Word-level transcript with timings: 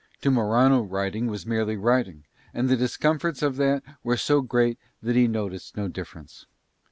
To 0.21 0.31
Morano 0.31 0.81
riding 0.81 1.27
was 1.27 1.45
merely 1.45 1.77
riding, 1.77 2.23
and 2.55 2.67
the 2.67 2.75
discomforts 2.75 3.43
of 3.43 3.55
that 3.57 3.83
were 4.03 4.17
so 4.17 4.41
great 4.41 4.79
that 5.03 5.15
he 5.15 5.27
noticed 5.27 5.77
no 5.77 5.87
difference. 5.87 6.47